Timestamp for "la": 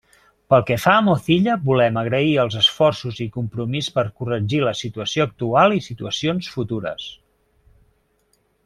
4.71-4.75